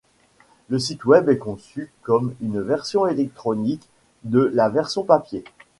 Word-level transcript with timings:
Le 0.69 0.79
site 0.79 1.05
web 1.05 1.29
est 1.29 1.37
conçue 1.37 1.91
comme 2.01 2.33
une 2.41 2.59
version 2.59 3.05
électronique 3.05 3.87
de 4.23 4.39
la 4.51 4.67
version 4.67 5.03
papier. 5.03 5.43